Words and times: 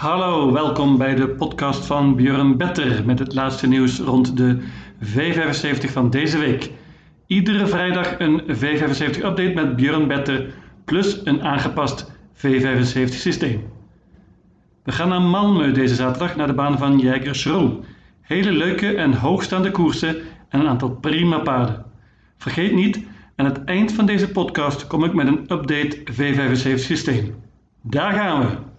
Hallo, 0.00 0.52
welkom 0.52 0.98
bij 0.98 1.14
de 1.14 1.28
podcast 1.28 1.86
van 1.86 2.16
Björn 2.16 2.56
Better 2.56 3.04
met 3.04 3.18
het 3.18 3.34
laatste 3.34 3.66
nieuws 3.66 3.98
rond 3.98 4.36
de 4.36 4.58
V75 5.04 5.92
van 5.92 6.10
deze 6.10 6.38
week. 6.38 6.70
Iedere 7.26 7.66
vrijdag 7.66 8.18
een 8.18 8.42
V75 8.42 9.16
update 9.16 9.52
met 9.54 9.76
Björn 9.76 10.08
Better 10.08 10.54
plus 10.84 11.20
een 11.24 11.42
aangepast 11.42 12.12
V75 12.34 13.04
systeem. 13.04 13.62
We 14.84 14.92
gaan 14.92 15.08
naar 15.08 15.20
Malmö 15.20 15.72
deze 15.72 15.94
zaterdag 15.94 16.36
naar 16.36 16.46
de 16.46 16.54
baan 16.54 16.78
van 16.78 17.00
Jägersro. 17.00 17.84
Hele 18.20 18.52
leuke 18.52 18.94
en 18.94 19.12
hoogstaande 19.12 19.70
koersen 19.70 20.16
en 20.48 20.60
een 20.60 20.68
aantal 20.68 20.90
prima 20.90 21.38
paarden. 21.38 21.84
Vergeet 22.36 22.74
niet, 22.74 23.00
aan 23.36 23.46
het 23.46 23.64
eind 23.64 23.92
van 23.92 24.06
deze 24.06 24.30
podcast 24.30 24.86
kom 24.86 25.04
ik 25.04 25.14
met 25.14 25.26
een 25.26 25.52
update 25.52 26.02
V75 26.12 26.74
systeem. 26.74 27.34
Daar 27.82 28.12
gaan 28.12 28.40
we! 28.40 28.69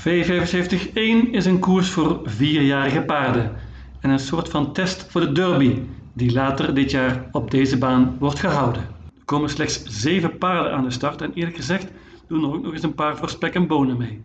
V75-1 0.00 1.30
is 1.30 1.46
een 1.46 1.58
koers 1.58 1.88
voor 1.90 2.20
vierjarige 2.24 3.00
paarden 3.00 3.52
en 4.00 4.10
een 4.10 4.18
soort 4.18 4.48
van 4.48 4.72
test 4.72 5.06
voor 5.10 5.20
de 5.20 5.32
derby 5.32 5.78
die 6.12 6.32
later 6.32 6.74
dit 6.74 6.90
jaar 6.90 7.28
op 7.32 7.50
deze 7.50 7.78
baan 7.78 8.16
wordt 8.18 8.38
gehouden. 8.38 8.82
Er 9.18 9.24
komen 9.24 9.50
slechts 9.50 9.82
zeven 9.84 10.38
paarden 10.38 10.72
aan 10.72 10.84
de 10.84 10.90
start 10.90 11.22
en 11.22 11.32
eerlijk 11.34 11.56
gezegd 11.56 11.90
doen 12.28 12.42
er 12.42 12.54
ook 12.54 12.62
nog 12.62 12.72
eens 12.72 12.82
een 12.82 12.94
paar 12.94 13.16
voor 13.16 13.28
spek 13.28 13.54
en 13.54 13.66
bonen 13.66 13.96
mee. 13.96 14.20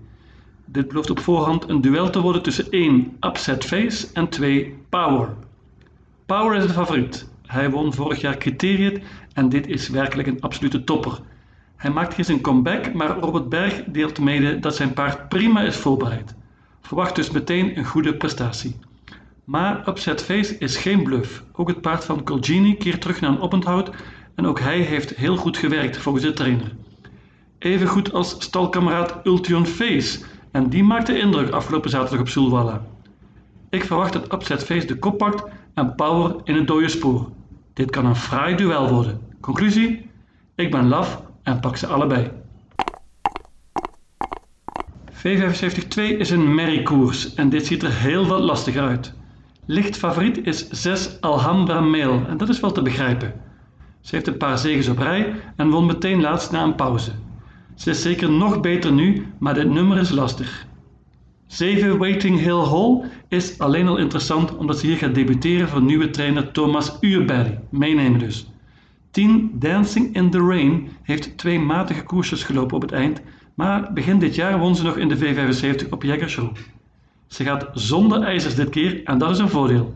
Dit 0.66 0.88
belooft 0.88 1.10
op 1.10 1.20
voorhand 1.20 1.70
een 1.70 1.82
duel 1.82 2.10
te 2.10 2.22
worden 2.22 2.42
tussen 2.42 2.70
1 2.70 3.18
Upset 3.20 3.66
Face 3.66 4.08
en 4.14 4.30
2 4.30 4.76
Power. 4.90 5.30
Power 6.26 6.56
is 6.56 6.68
de 6.68 6.74
favoriet. 6.74 7.30
Hij 7.46 7.70
won 7.70 7.94
vorig 7.94 8.22
jaar 8.22 8.38
Criteriet 8.38 9.00
en 9.34 9.50
dit 9.50 9.68
is 9.68 9.90
werkelijk 9.90 10.28
een 10.28 10.42
absolute 10.42 10.84
topper. 10.84 11.20
Hij 11.86 11.94
maakt 11.94 12.14
hier 12.16 12.26
zijn 12.26 12.42
comeback, 12.42 12.94
maar 12.94 13.20
Robert 13.20 13.50
Berg 13.50 13.84
deelt 13.84 14.20
mede 14.20 14.60
dat 14.60 14.76
zijn 14.76 14.94
paard 14.94 15.30
prima 15.30 15.62
is 15.62 15.76
voorbereid. 15.76 16.36
Verwacht 16.82 17.16
dus 17.16 17.32
meteen 17.32 17.78
een 17.78 17.86
goede 17.86 18.16
prestatie. 18.16 18.76
Maar 19.44 19.88
Upset 19.88 20.24
Face 20.24 20.58
is 20.58 20.78
geen 20.78 21.04
bluff. 21.04 21.44
Ook 21.52 21.68
het 21.68 21.82
paard 21.82 22.06
van 22.06 22.24
Colgini 22.24 22.78
keert 22.78 23.02
terug 23.02 23.22
naar 23.22 23.30
een 23.30 23.40
oponthoud 23.40 23.90
en 24.36 24.46
ook 24.46 24.60
hij 24.60 24.80
heeft 24.80 25.16
heel 25.16 25.36
goed 25.36 25.58
gewerkt 25.58 25.98
volgens 25.98 26.24
de 26.24 26.34
trainer. 26.34 26.76
Even 27.60 27.88
goed 27.88 28.14
als 28.14 28.36
stalkameraad 28.40 29.20
Ultion 29.24 29.66
Face 29.66 30.20
en 30.52 30.70
die 30.70 30.84
maakte 30.84 31.20
indruk 31.20 31.50
afgelopen 31.50 31.90
zaterdag 31.90 32.20
op 32.20 32.30
Sulwalla. 32.30 32.86
Ik 33.70 33.84
verwacht 33.84 34.14
dat 34.14 34.34
Upset 34.34 34.64
Face 34.64 34.88
de 34.88 35.00
kop 35.00 35.18
pakt 35.18 35.44
en 35.74 35.96
Power 35.96 36.36
in 36.44 36.56
het 36.56 36.68
dode 36.68 36.90
spoor. 36.90 37.30
Dit 37.74 37.90
kan 37.90 38.06
een 38.06 38.16
fraai 38.16 38.56
duel 38.56 38.90
worden. 38.90 39.20
Conclusie? 39.40 40.10
Ik 40.56 40.72
ben 40.72 40.88
laf 40.88 41.24
en 41.46 41.60
pak 41.60 41.78
ze 41.78 41.88
allebei. 41.88 42.32
V75-2 45.12 46.18
is 46.18 46.30
een 46.30 46.56
merriekoers 46.56 47.34
en 47.34 47.50
dit 47.50 47.66
ziet 47.66 47.84
er 47.84 47.94
heel 47.94 48.26
wat 48.28 48.40
lastiger 48.40 48.82
uit. 48.82 49.14
Licht 49.66 49.98
favoriet 49.98 50.46
is 50.46 50.70
6 50.70 51.22
Alhambra 51.22 51.80
Mail 51.82 52.26
en 52.28 52.38
dat 52.38 52.50
is 52.50 52.60
wel 52.60 52.72
te 52.72 52.82
begrijpen. 52.82 53.34
Ze 54.02 54.16
heeft 54.16 54.28
een 54.28 54.38
paar 54.38 54.58
zegens 54.58 54.88
op 54.88 54.98
rij 54.98 55.34
en 55.56 55.70
won 55.70 55.86
meteen 55.86 56.22
laatst 56.22 56.52
na 56.52 56.64
een 56.64 56.76
pauze. 56.76 57.12
Ze 57.76 57.90
is 57.90 58.02
zeker 58.02 58.32
nog 58.32 58.62
beter 58.62 58.92
nu, 58.92 59.28
maar 59.40 59.54
dit 59.54 59.70
nummer 59.70 59.98
is 59.98 60.10
lastig. 60.10 60.66
7 61.48 61.98
Waiting 61.98 62.40
Hill 62.40 62.64
Hall 62.64 63.02
is 63.28 63.60
alleen 63.60 63.88
al 63.88 63.98
interessant 63.98 64.56
omdat 64.58 64.80
ze 64.80 64.86
hier 64.86 64.98
gaat 64.98 65.16
debuteren 65.16 65.68
voor 65.68 65.82
nieuwe 65.82 66.10
trainer 66.10 66.52
Thomas 66.52 66.98
Uurberry. 67.00 67.60
Meenemen 67.70 68.20
dus. 68.20 68.50
10 69.16 69.52
Dancing 69.60 70.16
in 70.16 70.30
the 70.30 70.40
Rain 70.40 70.90
heeft 71.02 71.38
twee 71.38 71.60
matige 71.60 72.04
koersjes 72.04 72.44
gelopen 72.44 72.76
op 72.76 72.82
het 72.82 72.92
eind, 72.92 73.22
maar 73.54 73.94
begin 73.94 74.20
dit 74.20 74.36
jaar 74.36 74.60
won 74.60 74.76
ze 74.76 74.84
nog 74.84 74.98
in 74.98 75.08
de 75.08 75.18
V75 75.18 75.90
op 75.90 76.04
Jägersro. 76.04 76.52
Ze 77.28 77.44
gaat 77.44 77.70
zonder 77.74 78.22
ijzers 78.22 78.56
dit 78.56 78.70
keer 78.70 79.04
en 79.04 79.18
dat 79.18 79.32
is 79.32 79.38
een 79.38 79.50
voordeel. 79.50 79.96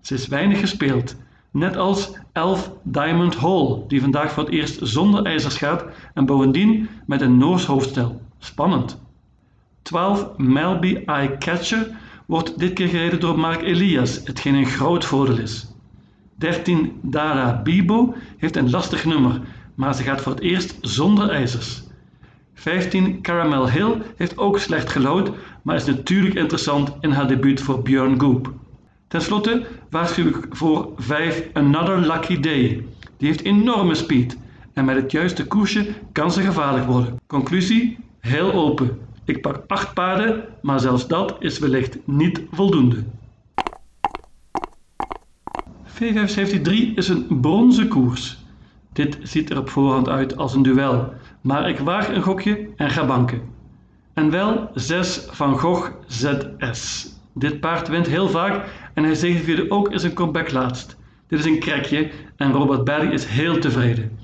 Ze 0.00 0.14
is 0.14 0.28
weinig 0.28 0.58
gespeeld, 0.58 1.16
net 1.50 1.76
als 1.76 2.12
11 2.32 2.72
Diamond 2.82 3.36
Hall, 3.36 3.82
die 3.88 4.00
vandaag 4.00 4.32
voor 4.32 4.44
het 4.44 4.52
eerst 4.52 4.78
zonder 4.82 5.24
ijzers 5.24 5.56
gaat 5.56 5.84
en 6.14 6.26
bovendien 6.26 6.88
met 7.06 7.20
een 7.20 7.38
Noors 7.38 7.64
hoofdstel. 7.64 8.20
Spannend. 8.38 9.00
12 9.82 10.36
Melby 10.36 11.02
Eye 11.06 11.38
Catcher 11.38 11.90
wordt 12.26 12.58
dit 12.58 12.72
keer 12.72 12.88
gereden 12.88 13.20
door 13.20 13.38
Mark 13.38 13.62
Elias, 13.62 14.20
hetgeen 14.24 14.54
een 14.54 14.66
groot 14.66 15.04
voordeel 15.04 15.38
is. 15.38 15.69
13 16.40 16.98
Dara 17.02 17.62
Bibo 17.62 18.14
heeft 18.36 18.56
een 18.56 18.70
lastig 18.70 19.04
nummer, 19.04 19.40
maar 19.74 19.94
ze 19.94 20.02
gaat 20.02 20.20
voor 20.20 20.32
het 20.32 20.40
eerst 20.40 20.78
zonder 20.80 21.30
ijzers. 21.30 21.82
15 22.54 23.22
Caramel 23.22 23.70
Hill 23.70 24.02
heeft 24.16 24.38
ook 24.38 24.58
slecht 24.58 24.90
gelood, 24.90 25.30
maar 25.62 25.76
is 25.76 25.84
natuurlijk 25.84 26.34
interessant 26.34 26.92
in 27.00 27.10
haar 27.10 27.28
debuut 27.28 27.60
voor 27.60 27.82
Björn 27.82 28.20
Goop. 28.20 28.52
Ten 29.08 29.22
slotte 29.22 29.66
waarschuw 29.90 30.26
ik 30.26 30.46
voor 30.50 30.92
5 30.96 31.48
Another 31.52 32.00
Lucky 32.00 32.40
Day. 32.40 32.84
Die 33.16 33.28
heeft 33.28 33.42
enorme 33.42 33.94
speed 33.94 34.36
en 34.72 34.84
met 34.84 34.96
het 34.96 35.10
juiste 35.10 35.46
koersje 35.46 35.86
kan 36.12 36.32
ze 36.32 36.42
gevaarlijk 36.42 36.86
worden. 36.86 37.20
Conclusie? 37.26 37.98
Heel 38.20 38.52
open. 38.52 38.98
Ik 39.24 39.40
pak 39.40 39.64
8 39.66 39.94
paarden, 39.94 40.44
maar 40.62 40.80
zelfs 40.80 41.08
dat 41.08 41.36
is 41.38 41.58
wellicht 41.58 41.98
niet 42.04 42.42
voldoende. 42.50 43.04
V75-3 46.00 46.94
is 46.94 47.08
een 47.08 47.40
bronzen 47.40 47.88
koers. 47.88 48.38
Dit 48.92 49.18
ziet 49.22 49.50
er 49.50 49.58
op 49.58 49.68
voorhand 49.68 50.08
uit 50.08 50.36
als 50.36 50.54
een 50.54 50.62
duel, 50.62 51.12
maar 51.40 51.68
ik 51.68 51.78
waag 51.78 52.08
een 52.08 52.22
gokje 52.22 52.68
en 52.76 52.90
ga 52.90 53.06
banken. 53.06 53.42
En 54.14 54.30
wel 54.30 54.70
6 54.74 55.26
van 55.30 55.58
Gogh 55.58 55.90
ZS. 56.06 57.08
Dit 57.34 57.60
paard 57.60 57.88
wint 57.88 58.06
heel 58.06 58.28
vaak 58.28 58.68
en 58.94 59.04
hij 59.04 59.14
zegevierde 59.14 59.70
ook 59.70 59.90
in 59.90 59.98
zijn 59.98 60.12
comeback 60.12 60.52
laatst. 60.52 60.96
Dit 61.26 61.38
is 61.38 61.44
een 61.44 61.58
krekje 61.58 62.10
en 62.36 62.52
Robert 62.52 62.84
Barry 62.84 63.12
is 63.12 63.24
heel 63.24 63.58
tevreden. 63.58 64.18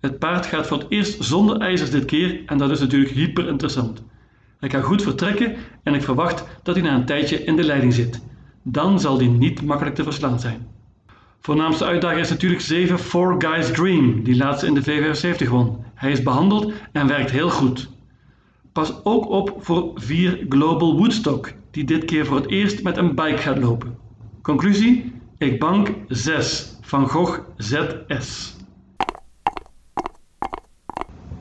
Het 0.00 0.18
paard 0.18 0.46
gaat 0.46 0.66
voor 0.66 0.78
het 0.78 0.86
eerst 0.88 1.24
zonder 1.24 1.60
ijzers 1.60 1.90
dit 1.90 2.04
keer 2.04 2.42
en 2.46 2.58
dat 2.58 2.70
is 2.70 2.80
natuurlijk 2.80 3.12
hyper 3.12 3.48
interessant. 3.48 4.02
Hij 4.58 4.68
kan 4.68 4.82
goed 4.82 5.02
vertrekken 5.02 5.54
en 5.82 5.94
ik 5.94 6.02
verwacht 6.02 6.44
dat 6.62 6.74
hij 6.74 6.84
na 6.84 6.94
een 6.94 7.06
tijdje 7.06 7.44
in 7.44 7.56
de 7.56 7.64
leiding 7.64 7.92
zit. 7.94 8.22
Dan 8.62 9.00
zal 9.00 9.18
hij 9.18 9.26
niet 9.26 9.62
makkelijk 9.62 9.94
te 9.94 10.02
verslaan 10.02 10.40
zijn. 10.40 10.66
Voornaamste 11.44 11.84
uitdager 11.84 12.18
is 12.18 12.30
natuurlijk 12.30 12.60
7 12.60 12.98
Four 12.98 13.34
Guys 13.38 13.70
Dream, 13.72 14.22
die 14.22 14.36
laatst 14.36 14.62
in 14.62 14.74
de 14.74 14.82
V75 14.82 15.48
won. 15.48 15.84
Hij 15.94 16.10
is 16.10 16.22
behandeld 16.22 16.72
en 16.92 17.06
werkt 17.06 17.30
heel 17.30 17.50
goed. 17.50 17.88
Pas 18.72 19.04
ook 19.04 19.28
op 19.28 19.54
voor 19.58 19.90
4 19.94 20.46
Global 20.48 20.96
Woodstock, 20.96 21.52
die 21.70 21.84
dit 21.84 22.04
keer 22.04 22.26
voor 22.26 22.36
het 22.36 22.50
eerst 22.50 22.82
met 22.82 22.96
een 22.96 23.14
bike 23.14 23.36
gaat 23.36 23.58
lopen. 23.58 23.96
Conclusie? 24.42 25.12
Ik 25.38 25.58
bank 25.58 25.90
6 26.08 26.78
van 26.80 27.08
Gogh 27.08 27.38
ZS. 27.56 28.56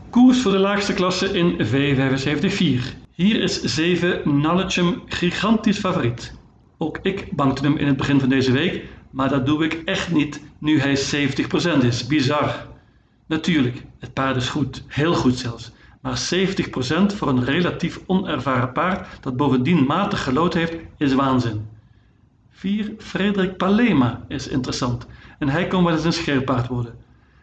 Koers 0.10 0.42
voor 0.42 0.52
de 0.52 0.60
laagste 0.60 0.94
klasse 0.94 1.38
in 1.38 1.66
V75-4. 1.66 3.00
Hier 3.12 3.42
is 3.42 3.62
7 3.64 4.40
Nallechem 4.42 5.02
gigantisch 5.06 5.80
favoriet. 5.80 6.34
Ook 6.78 7.00
ik 7.02 7.36
bankte 7.36 7.64
hem 7.64 7.78
in 7.78 7.88
het 7.88 7.98
begin 7.98 8.20
van 8.20 8.30
deze 8.30 8.52
week, 8.52 8.84
maar 9.12 9.30
dat 9.30 9.46
doe 9.46 9.64
ik 9.64 9.74
echt 9.74 10.12
niet 10.12 10.42
nu 10.58 10.80
hij 10.80 10.98
70% 10.98 11.86
is. 11.86 12.08
Bizar. 12.08 12.68
Natuurlijk, 13.26 13.84
het 14.00 14.14
paard 14.14 14.36
is 14.36 14.50
goed, 14.50 14.84
heel 14.88 15.14
goed 15.14 15.38
zelfs. 15.38 15.72
Maar 16.02 16.30
70% 16.34 17.16
voor 17.16 17.28
een 17.28 17.44
relatief 17.44 18.00
onervaren 18.06 18.72
paard 18.72 19.08
dat 19.22 19.38
bovendien 19.38 19.84
matig 19.84 20.24
gelood 20.24 20.54
heeft, 20.54 20.76
is 20.98 21.14
waanzin. 21.14 21.68
4. 22.52 22.94
Frederik 22.98 23.58
Palema 23.58 24.26
is 24.28 24.48
interessant 24.48 25.06
en 25.40 25.50
hij 25.50 25.68
kon 25.68 25.84
wel 25.84 25.94
eens 25.94 26.04
een 26.04 26.14
scherpaard 26.14 26.68
worden. 26.68 26.96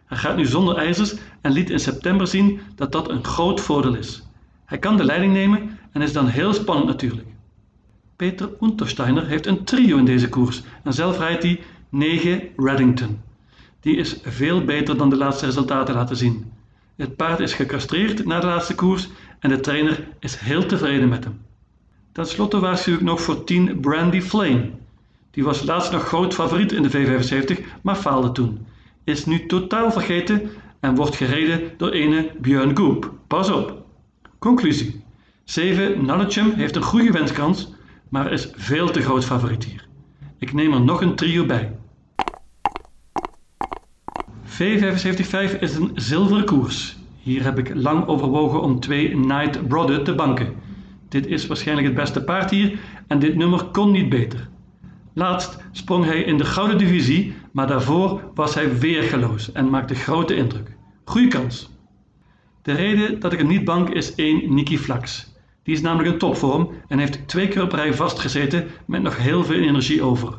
Hij 0.06 0.18
gaat 0.18 0.36
nu 0.36 0.46
zonder 0.46 0.76
ijzers 0.76 1.14
en 1.40 1.52
liet 1.52 1.70
in 1.70 1.78
september 1.78 2.26
zien 2.26 2.60
dat 2.74 2.92
dat 2.92 3.10
een 3.10 3.24
groot 3.24 3.60
voordeel 3.60 3.94
is. 3.94 4.22
Hij 4.64 4.78
kan 4.78 4.96
de 4.96 5.04
leiding 5.04 5.32
nemen 5.32 5.78
en 5.92 6.02
is 6.02 6.12
dan 6.12 6.26
heel 6.26 6.52
spannend 6.52 6.86
natuurlijk. 6.86 7.28
Peter 8.18 8.50
Untersteiner 8.60 9.26
heeft 9.26 9.46
een 9.46 9.64
trio 9.64 9.96
in 9.96 10.04
deze 10.04 10.28
koers 10.28 10.62
en 10.82 10.92
zelf 10.92 11.18
rijdt 11.18 11.42
hij 11.42 11.60
9 11.88 12.42
Reddington. 12.56 13.20
Die 13.80 13.96
is 13.96 14.20
veel 14.22 14.64
beter 14.64 14.96
dan 14.96 15.10
de 15.10 15.16
laatste 15.16 15.46
resultaten 15.46 15.94
laten 15.94 16.16
zien. 16.16 16.52
Het 16.96 17.16
paard 17.16 17.40
is 17.40 17.54
gecastreerd 17.54 18.24
na 18.24 18.40
de 18.40 18.46
laatste 18.46 18.74
koers 18.74 19.08
en 19.38 19.50
de 19.50 19.60
trainer 19.60 20.08
is 20.18 20.36
heel 20.36 20.66
tevreden 20.66 21.08
met 21.08 21.24
hem. 21.24 21.40
Ten 22.12 22.26
slotte 22.26 22.58
waarschuw 22.58 22.94
ik 22.94 23.00
nog 23.00 23.20
voor 23.20 23.44
10 23.44 23.80
Brandy 23.80 24.20
Flame. 24.20 24.70
Die 25.30 25.44
was 25.44 25.62
laatst 25.62 25.92
nog 25.92 26.06
groot 26.06 26.34
favoriet 26.34 26.72
in 26.72 26.82
de 26.82 26.90
V75, 26.90 27.64
maar 27.82 27.96
faalde 27.96 28.32
toen. 28.32 28.66
Is 29.04 29.26
nu 29.26 29.46
totaal 29.46 29.92
vergeten 29.92 30.50
en 30.80 30.94
wordt 30.94 31.16
gereden 31.16 31.60
door 31.76 31.90
ene 31.90 32.30
Björn 32.40 32.76
Goop. 32.76 33.12
Pas 33.26 33.50
op. 33.50 33.82
Conclusie. 34.38 35.04
7 35.44 36.04
Nallechem 36.04 36.52
heeft 36.52 36.76
een 36.76 36.82
goede 36.82 37.10
wenskans, 37.10 37.76
maar 38.08 38.32
is 38.32 38.50
veel 38.56 38.90
te 38.90 39.00
groot 39.00 39.24
favoriet 39.24 39.64
hier. 39.64 39.88
Ik 40.38 40.52
neem 40.52 40.72
er 40.72 40.80
nog 40.80 41.02
een 41.02 41.14
trio 41.14 41.46
bij. 41.46 41.72
V75-5 44.46 45.58
is 45.60 45.74
een 45.74 45.90
zilveren 45.94 46.44
koers. 46.44 46.96
Hier 47.22 47.44
heb 47.44 47.58
ik 47.58 47.74
lang 47.74 48.06
overwogen 48.06 48.60
om 48.60 48.80
twee 48.80 49.10
Knight 49.10 49.68
Brodde 49.68 50.02
te 50.02 50.14
banken. 50.14 50.54
Dit 51.08 51.26
is 51.26 51.46
waarschijnlijk 51.46 51.86
het 51.86 51.96
beste 51.96 52.24
paard 52.24 52.50
hier 52.50 52.78
en 53.06 53.18
dit 53.18 53.36
nummer 53.36 53.64
kon 53.64 53.90
niet 53.90 54.08
beter. 54.08 54.48
Laatst 55.12 55.56
sprong 55.72 56.04
hij 56.04 56.20
in 56.22 56.38
de 56.38 56.44
gouden 56.44 56.78
divisie, 56.78 57.34
maar 57.52 57.66
daarvoor 57.66 58.30
was 58.34 58.54
hij 58.54 58.78
weergeloos 58.78 59.52
en 59.52 59.70
maakte 59.70 59.94
grote 59.94 60.34
indruk. 60.36 60.76
Goeie 61.04 61.28
kans. 61.28 61.70
De 62.62 62.72
reden 62.72 63.20
dat 63.20 63.32
ik 63.32 63.38
hem 63.38 63.48
niet 63.48 63.64
bank 63.64 63.88
is 63.88 64.14
één 64.14 64.54
Nicky 64.54 64.76
Flax. 64.76 65.32
Die 65.68 65.76
is 65.76 65.82
namelijk 65.82 66.12
in 66.12 66.18
topvorm 66.18 66.70
en 66.86 66.98
heeft 66.98 67.28
twee 67.28 67.48
keer 67.48 67.62
op 67.62 67.72
rij 67.72 67.94
vastgezeten 67.94 68.66
met 68.86 69.02
nog 69.02 69.16
heel 69.16 69.44
veel 69.44 69.60
energie 69.60 70.02
over. 70.02 70.38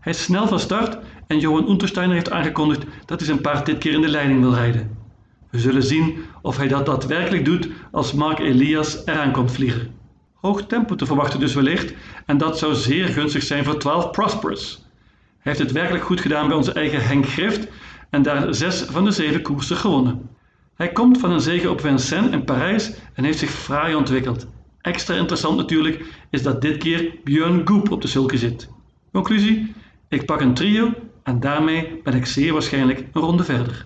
Hij 0.00 0.12
is 0.12 0.22
snel 0.22 0.48
van 0.48 0.58
start 0.58 0.98
en 1.26 1.38
Johan 1.38 1.68
Untersteiner 1.68 2.14
heeft 2.14 2.30
aangekondigd 2.30 2.84
dat 3.04 3.18
hij 3.18 3.28
zijn 3.28 3.40
paard 3.40 3.66
dit 3.66 3.78
keer 3.78 3.92
in 3.92 4.00
de 4.00 4.08
leiding 4.08 4.40
wil 4.40 4.54
rijden. 4.54 4.96
We 5.50 5.58
zullen 5.58 5.82
zien 5.82 6.16
of 6.42 6.56
hij 6.56 6.68
dat 6.68 6.86
daadwerkelijk 6.86 7.44
doet 7.44 7.68
als 7.90 8.12
Mark 8.12 8.38
Elias 8.38 9.06
eraan 9.06 9.32
komt 9.32 9.52
vliegen. 9.52 9.94
Hoog 10.34 10.66
tempo 10.66 10.94
te 10.94 11.06
verwachten 11.06 11.40
dus 11.40 11.54
wellicht 11.54 11.94
en 12.26 12.38
dat 12.38 12.58
zou 12.58 12.74
zeer 12.74 13.08
gunstig 13.08 13.42
zijn 13.42 13.64
voor 13.64 13.78
12 13.78 14.10
Prosperous. 14.10 14.84
Hij 15.38 15.52
heeft 15.52 15.58
het 15.58 15.72
werkelijk 15.72 16.04
goed 16.04 16.20
gedaan 16.20 16.48
bij 16.48 16.56
onze 16.56 16.72
eigen 16.72 17.06
Henk 17.06 17.26
Grift 17.26 17.68
en 18.10 18.22
daar 18.22 18.54
zes 18.54 18.82
van 18.82 19.04
de 19.04 19.10
zeven 19.10 19.42
koersen 19.42 19.76
gewonnen. 19.76 20.28
Hij 20.74 20.92
komt 20.92 21.18
van 21.18 21.30
een 21.30 21.40
zege 21.40 21.70
op 21.70 21.80
Vincennes 21.80 22.30
in 22.30 22.44
Parijs 22.44 22.92
en 23.14 23.24
heeft 23.24 23.38
zich 23.38 23.50
fraai 23.50 23.94
ontwikkeld. 23.94 24.46
Extra 24.80 25.14
interessant 25.14 25.56
natuurlijk 25.56 26.04
is 26.30 26.42
dat 26.42 26.60
dit 26.60 26.76
keer 26.76 27.14
Björn 27.24 27.66
Goep 27.66 27.90
op 27.90 28.02
de 28.02 28.08
sulke 28.08 28.38
zit. 28.38 28.68
Conclusie? 29.12 29.74
Ik 30.08 30.26
pak 30.26 30.40
een 30.40 30.54
trio 30.54 30.92
en 31.22 31.40
daarmee 31.40 32.00
ben 32.04 32.14
ik 32.14 32.26
zeer 32.26 32.52
waarschijnlijk 32.52 32.98
een 32.98 33.20
ronde 33.20 33.44
verder. 33.44 33.84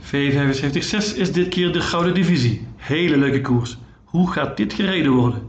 V75-6 0.00 1.16
is 1.16 1.32
dit 1.32 1.48
keer 1.48 1.72
de 1.72 1.80
Gouden 1.80 2.14
Divisie. 2.14 2.66
Hele 2.76 3.16
leuke 3.16 3.40
koers. 3.40 3.76
Hoe 4.04 4.30
gaat 4.30 4.56
dit 4.56 4.72
gereden 4.72 5.12
worden? 5.12 5.48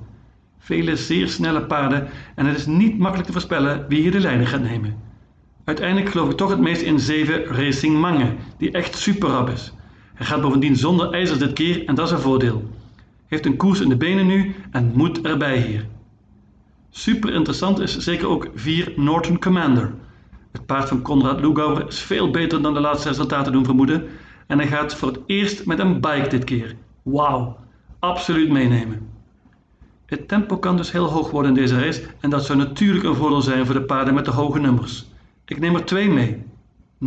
Vele 0.59 0.95
zeer 0.95 1.27
snelle 1.27 1.65
paarden 1.65 2.07
en 2.35 2.45
het 2.45 2.57
is 2.57 2.65
niet 2.65 2.97
makkelijk 2.97 3.27
te 3.27 3.33
voorspellen 3.33 3.85
wie 3.87 4.01
hier 4.01 4.11
de 4.11 4.19
leiding 4.19 4.49
gaat 4.49 4.61
nemen. 4.61 5.03
Uiteindelijk 5.63 6.09
geloof 6.09 6.29
ik 6.29 6.37
toch 6.37 6.49
het 6.49 6.59
meest 6.59 6.81
in 6.81 6.99
7 6.99 7.45
Racing 7.45 7.97
Mange, 7.97 8.35
die 8.57 8.71
echt 8.71 8.97
super 8.97 9.29
rap 9.29 9.49
is. 9.49 9.73
Hij 10.15 10.25
gaat 10.25 10.41
bovendien 10.41 10.75
zonder 10.75 11.11
ijzers 11.11 11.39
dit 11.39 11.53
keer 11.53 11.85
en 11.85 11.95
dat 11.95 12.05
is 12.05 12.11
een 12.11 12.19
voordeel. 12.19 12.69
Heeft 13.27 13.45
een 13.45 13.57
koers 13.57 13.79
in 13.79 13.89
de 13.89 13.97
benen 13.97 14.27
nu 14.27 14.55
en 14.71 14.91
moet 14.93 15.21
erbij 15.21 15.57
hier. 15.61 15.85
Super 16.89 17.33
interessant 17.33 17.79
is 17.79 17.97
zeker 17.97 18.27
ook 18.27 18.47
4 18.53 18.93
Norton 18.95 19.39
Commander. 19.39 19.93
Het 20.51 20.65
paard 20.65 20.87
van 20.87 21.01
Konrad 21.01 21.39
Lugauer 21.39 21.87
is 21.87 21.99
veel 21.99 22.31
beter 22.31 22.61
dan 22.61 22.73
de 22.73 22.79
laatste 22.79 23.07
resultaten 23.07 23.51
doen 23.51 23.65
vermoeden 23.65 24.07
en 24.47 24.57
hij 24.57 24.67
gaat 24.67 24.95
voor 24.95 25.07
het 25.07 25.19
eerst 25.25 25.65
met 25.65 25.79
een 25.79 26.01
bike 26.01 26.27
dit 26.29 26.43
keer. 26.43 26.75
Wauw, 27.01 27.57
absoluut 27.99 28.49
meenemen. 28.49 29.09
Het 30.05 30.27
tempo 30.27 30.57
kan 30.57 30.77
dus 30.77 30.91
heel 30.91 31.05
hoog 31.05 31.31
worden 31.31 31.55
in 31.55 31.61
deze 31.61 31.79
race 31.79 32.03
en 32.19 32.29
dat 32.29 32.45
zou 32.45 32.57
natuurlijk 32.57 33.05
een 33.05 33.15
voordeel 33.15 33.41
zijn 33.41 33.65
voor 33.65 33.75
de 33.75 33.81
paarden 33.81 34.13
met 34.13 34.25
de 34.25 34.31
hoge 34.31 34.59
nummers. 34.59 35.05
Ik 35.45 35.59
neem 35.59 35.75
er 35.75 35.85
twee 35.85 36.09
mee. 36.09 36.43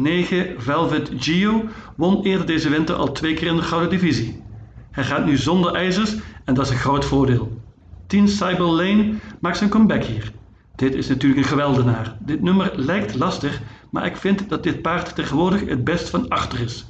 9 0.03 0.55
Velvet 0.59 1.11
Geo 1.17 1.65
won 1.97 2.23
eerder 2.23 2.47
deze 2.47 2.69
winter 2.69 2.95
al 2.95 3.13
twee 3.13 3.35
keer 3.35 3.47
in 3.47 3.57
de 3.57 3.63
Gouden 3.63 3.91
Divisie. 3.91 4.43
Hij 4.91 5.05
gaat 5.05 5.27
nu 5.27 5.37
zonder 5.37 5.75
ijzers 5.75 6.17
en 6.45 6.55
dat 6.55 6.65
is 6.65 6.71
een 6.71 6.79
groot 6.79 7.05
voordeel. 7.05 7.61
10 8.07 8.29
Cyber 8.29 8.67
Lane 8.67 9.15
maakt 9.41 9.57
zijn 9.57 9.71
comeback 9.71 10.05
hier. 10.05 10.33
Dit 10.77 10.95
is 10.95 11.09
natuurlijk 11.09 11.41
een 11.41 11.49
geweldenaar. 11.49 12.17
Dit 12.21 12.43
nummer 12.43 12.73
lijkt 12.77 13.15
lastig, 13.15 13.61
maar 13.91 14.07
ik 14.07 14.17
vind 14.17 14.49
dat 14.49 14.63
dit 14.63 14.83
paard 14.83 15.15
tegenwoordig 15.15 15.69
het 15.69 15.85
best 15.85 16.09
van 16.09 16.29
achter 16.29 16.61
is. 16.61 16.87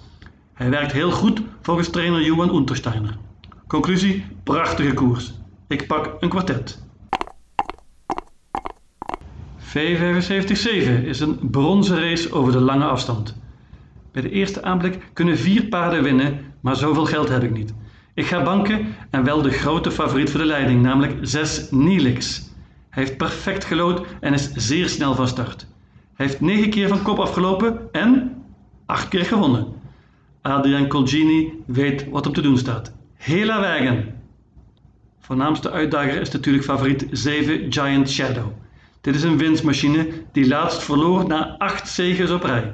Hij 0.55 0.71
werkt 0.71 0.93
heel 0.93 1.11
goed 1.11 1.43
volgens 1.61 1.91
trainer 1.91 2.23
Johan 2.23 2.55
Untersteiner. 2.55 3.19
Conclusie: 3.67 4.25
prachtige 4.43 4.95
koers. 4.95 5.33
Ik 5.67 5.87
pak 5.87 6.17
een 6.21 6.29
kwartet. 6.29 6.88
V75-7 9.69 11.05
is 11.05 11.21
een 11.21 11.39
bronzen 11.51 12.01
race 12.01 12.33
over 12.33 12.53
de 12.53 12.61
lange 12.61 12.85
afstand. 12.85 13.37
Bij 14.13 14.23
de 14.23 14.31
eerste 14.31 14.63
aanblik 14.63 14.99
kunnen 15.13 15.39
vier 15.39 15.65
paarden 15.65 16.03
winnen, 16.03 16.41
maar 16.61 16.77
zoveel 16.77 17.05
geld 17.05 17.29
heb 17.29 17.43
ik 17.43 17.53
niet. 17.53 17.75
Ik 18.15 18.27
ga 18.27 18.43
banken 18.43 18.87
en 19.11 19.25
wel 19.25 19.43
de 19.43 19.51
grote 19.51 19.91
favoriet 19.91 20.31
voor 20.31 20.41
de 20.41 20.47
leiding, 20.47 20.83
namelijk 20.83 21.17
6 21.21 21.71
Nilix. 21.71 22.51
Hij 22.91 23.03
heeft 23.03 23.17
perfect 23.17 23.65
gelood 23.65 24.07
en 24.21 24.33
is 24.33 24.53
zeer 24.53 24.89
snel 24.89 25.15
van 25.15 25.29
start. 25.29 25.67
Hij 26.15 26.27
heeft 26.27 26.41
9 26.41 26.71
keer 26.71 26.89
van 26.89 27.03
kop 27.03 27.19
afgelopen 27.19 27.93
en 27.93 28.43
8 28.87 29.09
keer 29.09 29.25
gewonnen. 29.25 29.67
Adrian 30.43 30.89
Colgini 30.89 31.53
weet 31.67 32.09
wat 32.11 32.25
hem 32.25 32.33
te 32.33 32.43
doen 32.43 32.59
staat. 32.59 32.93
Hela 33.17 33.61
Wagen. 33.61 34.15
Voornaamste 35.21 35.71
uitdager 35.71 36.21
is 36.21 36.31
natuurlijk 36.31 36.65
favoriet 36.65 37.07
7 37.11 37.73
Giant 37.73 38.11
Shadow. 38.11 38.47
Dit 39.09 39.17
is 39.17 39.23
een 39.23 39.39
winstmachine 39.39 40.09
die 40.33 40.49
laatst 40.49 40.83
verloor 40.83 41.27
na 41.27 41.57
8 41.59 41.89
zegens 41.89 42.31
op 42.31 42.43
rij. 42.43 42.73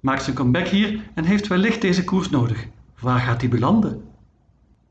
Maakt 0.00 0.22
zijn 0.22 0.36
comeback 0.36 0.66
hier 0.66 1.00
en 1.14 1.24
heeft 1.24 1.46
wellicht 1.46 1.80
deze 1.80 2.04
koers 2.04 2.30
nodig. 2.30 2.66
Waar 3.00 3.18
gaat 3.18 3.40
hij 3.40 3.50
belanden? 3.50 4.02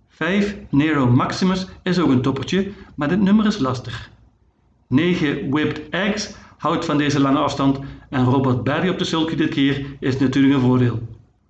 5 0.07 0.55
Nero 0.69 1.07
Maximus 1.07 1.67
is 1.83 1.99
ook 1.99 2.09
een 2.09 2.21
toppertje, 2.21 2.71
maar 2.95 3.07
dit 3.07 3.21
nummer 3.21 3.45
is 3.45 3.59
lastig. 3.59 4.09
9 4.87 5.49
Whipped 5.49 5.89
Eggs 5.89 6.35
houdt 6.57 6.85
van 6.85 6.97
deze 6.97 7.19
lange 7.19 7.39
afstand 7.39 7.79
en 8.09 8.25
Robert 8.25 8.63
Barry 8.63 8.89
op 8.89 8.97
de 8.97 9.05
sulky 9.05 9.35
dit 9.35 9.49
keer 9.49 9.85
is 9.99 10.19
natuurlijk 10.19 10.53
een 10.53 10.61
voordeel. 10.61 10.99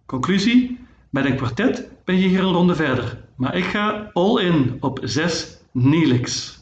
Conclusie? 0.06 0.80
Met 1.10 1.26
een 1.26 1.36
kwartet 1.36 1.92
ben 2.06 2.20
je 2.20 2.28
hier 2.28 2.40
een 2.40 2.54
ronde 2.54 2.76
verder, 2.76 3.24
maar 3.36 3.56
ik 3.56 3.64
ga 3.64 4.10
all 4.14 4.42
in 4.42 4.78
op 4.80 5.00
6 5.04 5.58
Neelix. 5.72 6.59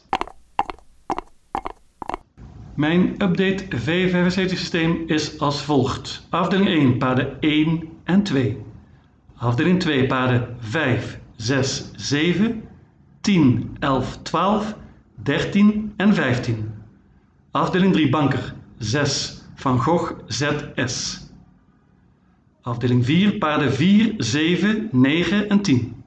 Mijn 2.78 3.10
update 3.10 3.64
V75 3.64 4.30
systeem 4.30 5.02
is 5.06 5.38
als 5.38 5.62
volgt. 5.62 6.26
Afdeling 6.28 6.68
1 6.68 6.98
paarden 6.98 7.40
1 7.40 7.88
en 8.04 8.22
2. 8.22 8.56
Afdeling 9.36 9.80
2 9.80 10.06
paarden 10.06 10.56
5, 10.58 11.18
6, 11.36 11.90
7, 11.96 12.62
10, 13.20 13.76
11, 13.78 14.22
12, 14.22 14.76
13 15.22 15.92
en 15.96 16.14
15. 16.14 16.74
Afdeling 17.50 17.92
3 17.92 18.08
banker 18.08 18.54
6 18.78 19.42
Van 19.54 19.78
Gogh 19.80 20.12
ZS. 20.26 21.20
Afdeling 22.62 23.04
4 23.04 23.38
paarden 23.38 23.72
4, 23.72 24.14
7, 24.16 24.88
9 24.92 25.48
en 25.48 25.62
10. 25.62 26.02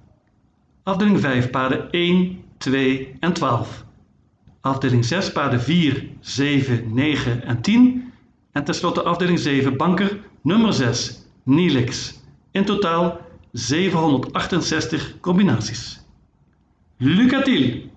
Afdeling 0.84 1.20
5 1.20 1.50
paarden 1.50 1.92
1, 1.92 2.44
2 2.58 3.16
en 3.20 3.34
12. 3.34 3.90
Afdeling 4.62 5.06
6 5.06 5.32
paarden 5.32 5.62
4, 5.62 6.08
7, 6.20 6.84
9 6.94 7.42
en 7.44 7.62
10. 7.62 8.14
En 8.52 8.64
tenslotte 8.64 9.04
afdeling 9.04 9.40
7 9.40 9.76
banker 9.76 10.20
nummer 10.42 10.74
6 10.74 11.26
Nilix. 11.44 12.20
In 12.52 12.66
totaal 12.66 13.20
768 13.52 15.16
combinaties. 15.20 16.00
Lucatil! 16.98 17.91